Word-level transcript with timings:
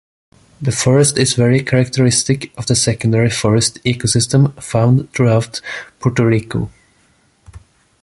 The 0.59 0.71
forest 0.71 1.19
is 1.19 1.35
very 1.35 1.61
characteristic 1.61 2.51
of 2.57 2.65
the 2.65 2.75
secondary 2.75 3.29
forest 3.29 3.77
ecosystem 3.83 4.51
found 4.59 5.13
throughout 5.13 5.61
Puerto 5.99 6.25
Rico. 6.25 6.71